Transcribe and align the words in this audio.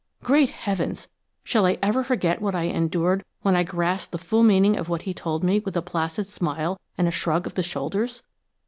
Great 0.23 0.49
heavens! 0.49 1.09
Shall 1.43 1.67
I 1.67 1.77
ever 1.83 2.03
forget 2.03 2.41
what 2.41 2.55
I 2.55 2.63
endured 2.63 3.23
when 3.43 3.55
I 3.55 3.61
grasped 3.61 4.11
the 4.11 4.17
full 4.17 4.41
meaning 4.41 4.75
of 4.75 4.89
what 4.89 5.03
he 5.03 5.13
told 5.13 5.43
me 5.43 5.59
with 5.59 5.77
a 5.77 5.83
placid 5.83 6.25
smile 6.25 6.79
and 6.97 7.07
a 7.07 7.11
shrug 7.11 7.45
of 7.45 7.53
the 7.53 7.61
shoulders! 7.61 8.23